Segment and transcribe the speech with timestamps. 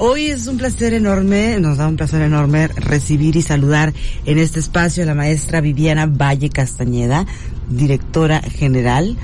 [0.00, 3.92] Hoy es un placer enorme, nos da un placer enorme recibir y saludar
[4.26, 7.26] en este espacio a la maestra Viviana Valle Castañeda,
[7.68, 9.16] directora general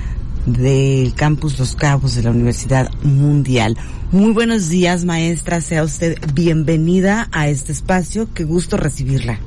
[0.45, 3.77] del campus Los Cabos de la Universidad Mundial.
[4.11, 5.61] Muy buenos días, maestra.
[5.61, 8.27] Sea usted bienvenida a este espacio.
[8.33, 9.39] Qué gusto recibirla.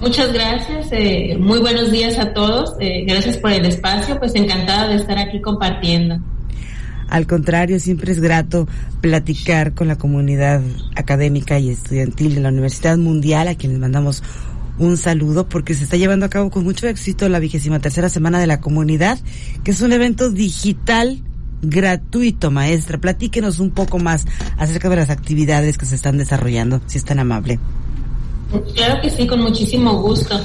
[0.00, 0.90] Muchas gracias.
[0.92, 2.74] Eh, muy buenos días a todos.
[2.78, 4.16] Eh, gracias por el espacio.
[4.20, 6.20] Pues encantada de estar aquí compartiendo.
[7.08, 8.68] Al contrario, siempre es grato
[9.00, 10.62] platicar con la comunidad
[10.94, 14.22] académica y estudiantil de la Universidad Mundial, a quienes mandamos
[14.78, 18.38] un saludo porque se está llevando a cabo con mucho éxito la vigésima tercera semana
[18.38, 19.18] de la comunidad,
[19.64, 21.22] que es un evento digital
[21.62, 22.98] gratuito, maestra.
[22.98, 24.24] Platíquenos un poco más
[24.56, 27.58] acerca de las actividades que se están desarrollando, si es tan amable.
[28.74, 30.40] Claro que sí, con muchísimo gusto.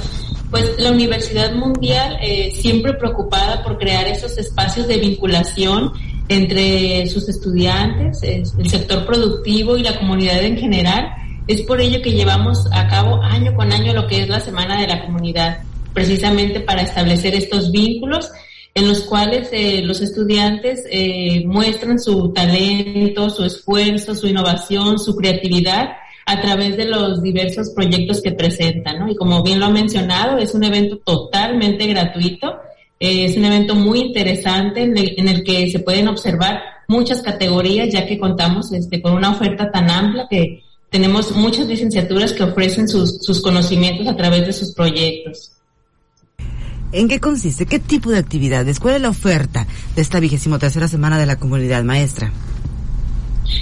[0.50, 5.92] Pues la Universidad Mundial eh, siempre preocupada por crear esos espacios de vinculación
[6.28, 11.10] entre sus estudiantes, el sector productivo y la comunidad en general.
[11.46, 14.80] Es por ello que llevamos a cabo año con año lo que es la Semana
[14.80, 15.58] de la Comunidad,
[15.92, 18.30] precisamente para establecer estos vínculos
[18.74, 25.14] en los cuales eh, los estudiantes eh, muestran su talento, su esfuerzo, su innovación, su
[25.14, 25.90] creatividad
[26.26, 29.08] a través de los diversos proyectos que presentan, ¿no?
[29.08, 32.56] Y como bien lo ha mencionado, es un evento totalmente gratuito,
[33.04, 38.06] eh, es un evento muy interesante en el, que se pueden observar muchas categorías, ya
[38.06, 43.18] que contamos este, con una oferta tan amplia que tenemos muchas licenciaturas que ofrecen sus,
[43.22, 45.52] sus conocimientos a través de sus proyectos.
[46.92, 47.66] ¿En qué consiste?
[47.66, 48.78] ¿Qué tipo de actividades?
[48.78, 49.66] ¿Cuál es la oferta
[49.96, 52.32] de esta vigésimo tercera semana de la comunidad maestra?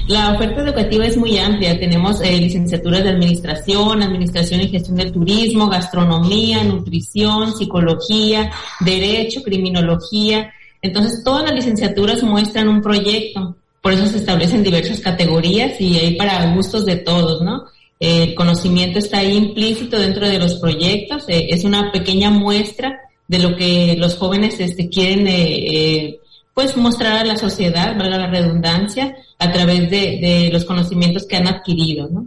[0.07, 1.79] La oferta educativa es muy amplia.
[1.79, 10.53] Tenemos eh, licenciaturas de administración, administración y gestión del turismo, gastronomía, nutrición, psicología, derecho, criminología.
[10.81, 13.57] Entonces, todas las licenciaturas muestran un proyecto.
[13.81, 17.65] Por eso se establecen diversas categorías y hay para gustos de todos, ¿no?
[17.99, 21.25] El conocimiento está ahí implícito dentro de los proyectos.
[21.29, 26.19] Eh, es una pequeña muestra de lo que los jóvenes este, quieren eh,
[26.55, 31.49] pues mostrar a la sociedad, valga la redundancia, a través de, los conocimientos que han
[31.49, 32.27] adquirido, ¿no?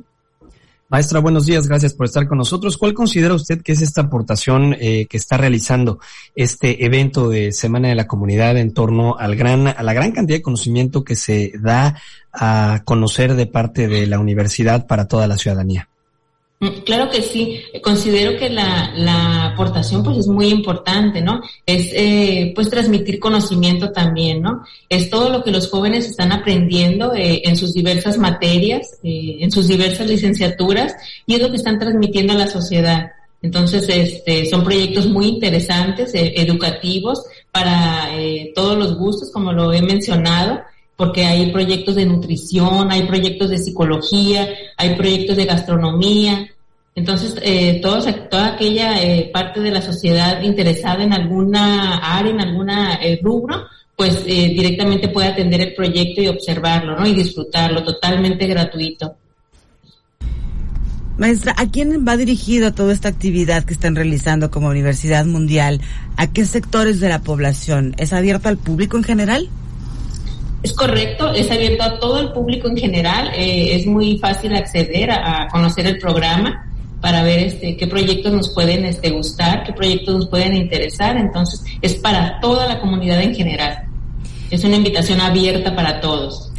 [0.87, 2.77] Maestra, buenos días, gracias por estar con nosotros.
[2.77, 5.99] ¿Cuál considera usted que es esta aportación eh, que está realizando
[6.35, 10.37] este evento de Semana de la Comunidad en torno al gran, a la gran cantidad
[10.37, 11.99] de conocimiento que se da
[12.31, 15.89] a conocer de parte de la universidad para toda la ciudadanía?
[16.59, 21.41] Mm, claro que sí, considero que la, la aportación pues es muy importante, ¿no?
[21.65, 24.63] Es eh, pues transmitir conocimiento también, ¿no?
[24.87, 29.51] Es todo lo que los jóvenes están aprendiendo eh, en sus diversas materias, eh, en
[29.51, 30.95] sus diversas licenciaturas
[31.25, 33.11] y es lo que están transmitiendo a la sociedad.
[33.41, 38.09] Entonces, este, son proyectos muy interesantes, educativos para
[38.55, 40.61] todos los gustos, como lo he mencionado
[40.95, 44.47] porque hay proyectos de nutrición, hay proyectos de psicología,
[44.77, 46.49] hay proyectos de gastronomía.
[46.95, 52.95] Entonces, eh, toda aquella eh, parte de la sociedad interesada en alguna área, en alguna
[52.95, 57.05] eh, rubro, pues eh, directamente puede atender el proyecto y observarlo, ¿no?
[57.05, 59.15] Y disfrutarlo, totalmente gratuito.
[61.17, 65.79] Maestra, ¿a quién va dirigida toda esta actividad que están realizando como Universidad Mundial?
[66.17, 67.95] ¿A qué sectores de la población?
[67.97, 69.49] ¿Es abierto al público en general?
[70.65, 75.11] Es correcto, es abierto a todo el público en general, eh, es muy fácil acceder
[75.11, 76.65] a, conocer el programa
[76.99, 81.63] para ver este, qué proyectos nos pueden este, gustar, qué proyectos nos pueden interesar, entonces
[81.83, 83.83] es para toda la comunidad en general.
[84.49, 86.51] Es una invitación abierta para todos.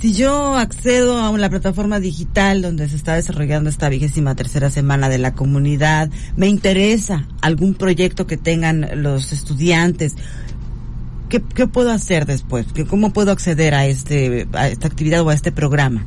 [0.00, 5.08] Si yo accedo a la plataforma digital donde se está desarrollando esta vigésima tercera semana
[5.08, 10.16] de la comunidad, me interesa algún proyecto que tengan los estudiantes,
[11.28, 12.66] ¿qué, qué puedo hacer después?
[12.88, 16.06] ¿Cómo puedo acceder a, este, a esta actividad o a este programa?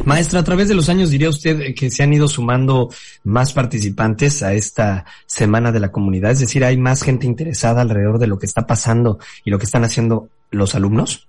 [0.05, 2.89] Maestra, a través de los años diría usted que se han ido sumando
[3.25, 8.19] más participantes a esta semana de la comunidad, es decir, hay más gente interesada alrededor
[8.19, 11.29] de lo que está pasando y lo que están haciendo los alumnos.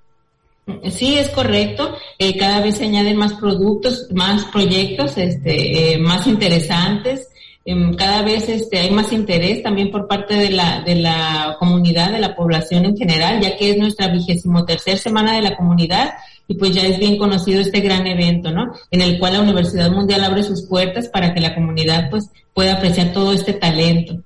[0.92, 1.96] Sí, es correcto.
[2.18, 7.30] Eh, cada vez se añaden más productos, más proyectos, este, eh, más interesantes.
[7.66, 12.12] em, cada vez este, hay más interés también por parte de la, de la comunidad,
[12.12, 16.14] de la población en general, ya que es nuestra vigésimo tercer semana de la comunidad
[16.48, 18.74] y pues ya es bien conocido este gran evento, ¿no?
[18.92, 22.74] En el cual la Universidad Mundial abre sus puertas para que la comunidad pues pueda
[22.74, 24.22] apreciar todo este talento.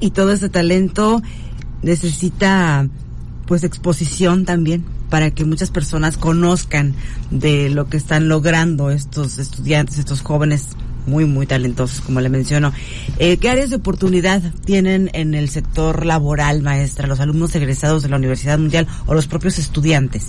[0.00, 1.22] Y todo este talento
[1.82, 2.88] necesita
[3.46, 6.94] pues exposición también para que muchas personas conozcan
[7.30, 10.76] de lo que están logrando estos estudiantes, estos jóvenes
[11.06, 12.72] muy, muy talentosos, como le menciono.
[13.18, 18.08] Eh, ¿Qué áreas de oportunidad tienen en el sector laboral, maestra, los alumnos egresados de
[18.08, 20.28] la Universidad Mundial o los propios estudiantes?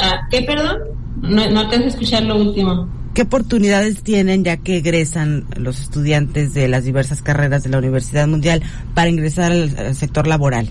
[0.00, 0.78] Ah, ¿Qué, perdón?
[1.22, 2.88] No, no alcanzo a escuchar lo último.
[3.14, 8.26] ¿Qué oportunidades tienen ya que egresan los estudiantes de las diversas carreras de la Universidad
[8.28, 8.62] Mundial
[8.92, 10.68] para ingresar al sector laboral?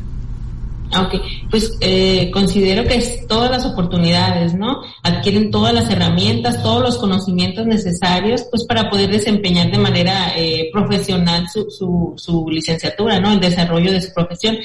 [0.93, 1.15] Ok,
[1.49, 4.81] pues eh, considero que es todas las oportunidades, ¿no?
[5.01, 10.69] Adquieren todas las herramientas, todos los conocimientos necesarios, pues para poder desempeñar de manera eh,
[10.71, 13.31] profesional su, su, su licenciatura, ¿no?
[13.33, 14.57] El desarrollo de su profesión.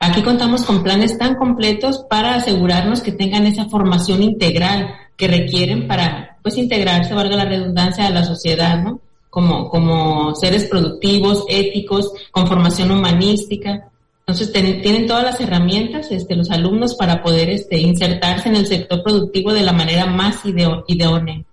[0.00, 5.86] Aquí contamos con planes tan completos para asegurarnos que tengan esa formación integral que requieren
[5.86, 9.00] para, pues, integrarse, valga la redundancia, a la sociedad, ¿no?
[9.30, 13.90] Como, como seres productivos, éticos, con formación humanística
[14.28, 19.04] entonces tienen todas las herramientas este, los alumnos para poder este, insertarse en el sector
[19.04, 21.44] productivo de la manera más idónea.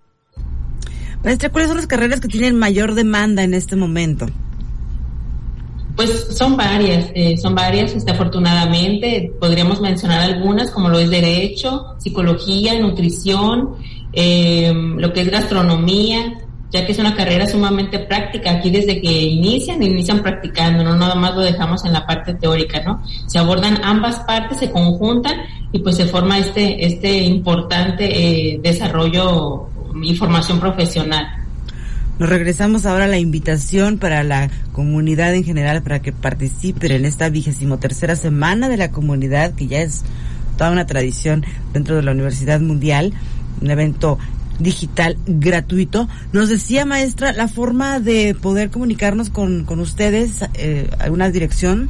[1.24, 4.26] Maestra, ¿cuáles son las carreras que tienen mayor demanda en este momento?
[5.96, 11.94] Pues son varias, eh, son varias, este, afortunadamente podríamos mencionar algunas como lo es derecho,
[12.00, 13.76] psicología, nutrición,
[14.14, 16.40] eh, lo que es gastronomía,
[16.74, 18.52] ya que es una carrera sumamente práctica.
[18.52, 22.82] Aquí desde que inician, inician practicando, no nada más lo dejamos en la parte teórica,
[22.84, 23.04] ¿no?
[23.28, 25.36] Se abordan ambas partes, se conjuntan
[25.72, 29.70] y pues se forma este, este importante eh, desarrollo
[30.02, 31.28] y formación profesional.
[32.18, 37.06] Nos regresamos ahora a la invitación para la comunidad en general para que participen en
[37.06, 40.04] esta vigésimo tercera semana de la comunidad, que ya es
[40.58, 43.14] toda una tradición dentro de la Universidad Mundial,
[43.62, 44.18] un evento
[44.60, 46.08] digital gratuito.
[46.32, 51.90] Nos decía, maestra, la forma de poder comunicarnos con, con ustedes, eh, ¿alguna dirección?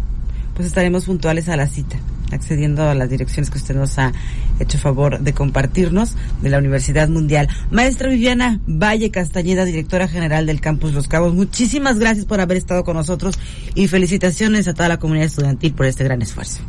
[0.54, 1.96] Pues estaremos puntuales a la cita,
[2.30, 4.12] accediendo a las direcciones que usted nos ha
[4.60, 7.48] hecho favor de compartirnos de la Universidad Mundial.
[7.70, 12.84] Maestra Viviana Valle Castañeda, directora general del Campus Los Cabos, muchísimas gracias por haber estado
[12.84, 13.38] con nosotros
[13.74, 16.60] y felicitaciones a toda la comunidad estudiantil por este gran esfuerzo.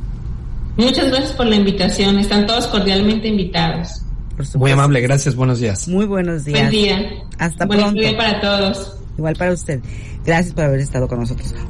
[0.78, 2.20] Muchas gracias por la invitación.
[2.20, 4.02] Están todos cordialmente invitados.
[4.56, 5.34] Muy amable, gracias.
[5.36, 5.88] Buenos días.
[5.88, 6.60] Muy buenos días.
[6.60, 7.10] Buen día.
[7.40, 8.02] Hasta Buen pronto.
[8.02, 8.98] día para todos.
[9.18, 9.80] Igual para usted.
[10.26, 11.56] Gracias por haber estado con nosotros.